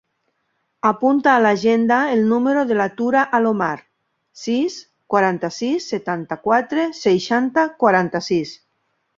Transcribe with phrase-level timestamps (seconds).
[0.89, 3.75] Apunta a l'agenda el número de la Tura Alomar:
[4.47, 4.79] sis,
[5.15, 8.57] quaranta-sis, setanta-quatre, seixanta, quaranta-sis.